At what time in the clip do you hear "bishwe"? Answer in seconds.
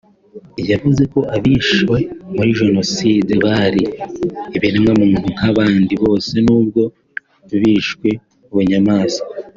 7.61-8.09